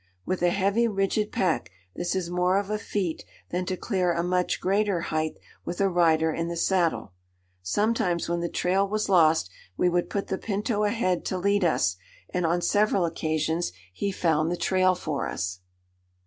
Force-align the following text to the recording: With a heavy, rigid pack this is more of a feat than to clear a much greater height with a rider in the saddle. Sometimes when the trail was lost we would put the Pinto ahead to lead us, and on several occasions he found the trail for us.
With 0.25 0.41
a 0.41 0.49
heavy, 0.49 0.87
rigid 0.87 1.31
pack 1.31 1.69
this 1.95 2.15
is 2.15 2.31
more 2.31 2.57
of 2.57 2.71
a 2.71 2.79
feat 2.79 3.23
than 3.51 3.67
to 3.67 3.77
clear 3.77 4.11
a 4.11 4.23
much 4.23 4.59
greater 4.59 4.99
height 5.01 5.35
with 5.63 5.79
a 5.79 5.89
rider 5.89 6.31
in 6.33 6.47
the 6.47 6.57
saddle. 6.57 7.13
Sometimes 7.61 8.27
when 8.27 8.39
the 8.39 8.49
trail 8.49 8.87
was 8.89 9.09
lost 9.09 9.51
we 9.77 9.89
would 9.89 10.09
put 10.09 10.25
the 10.25 10.39
Pinto 10.39 10.85
ahead 10.85 11.23
to 11.25 11.37
lead 11.37 11.63
us, 11.63 11.97
and 12.33 12.47
on 12.47 12.63
several 12.63 13.05
occasions 13.05 13.71
he 13.93 14.11
found 14.11 14.51
the 14.51 14.57
trail 14.57 14.95
for 14.95 15.27
us. 15.29 15.59